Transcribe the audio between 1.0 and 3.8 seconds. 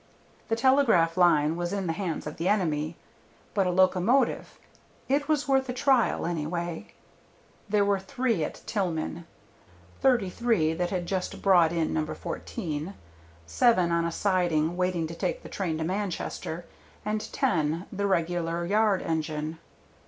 line was in the hands of the enemy, but a